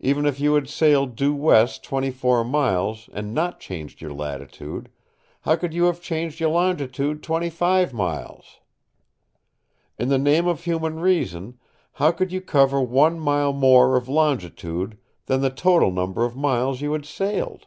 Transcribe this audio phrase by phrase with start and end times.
[0.00, 4.90] Even if you had sailed due west 24 miles, and not changed your latitude,
[5.40, 8.60] how could you have changed your longitude 25 miles?
[9.98, 11.58] In the name of human reason,
[11.94, 16.82] how could you cover one mile more of longitude than the total number of miles
[16.82, 17.66] you had sailed?